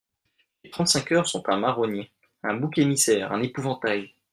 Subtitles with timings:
[0.63, 2.09] Les trente-cinq heures sont un marronnier,
[2.41, 4.15] un bouc émissaire, un épouvantail.